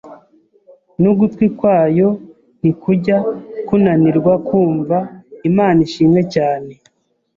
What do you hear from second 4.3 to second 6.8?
kumva, Imana ishimwe cyane.